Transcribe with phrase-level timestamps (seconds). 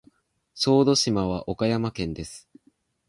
[0.55, 2.49] 小豆島は岡山県です。